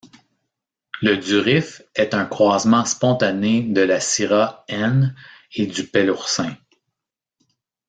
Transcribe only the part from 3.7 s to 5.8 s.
la syrah N et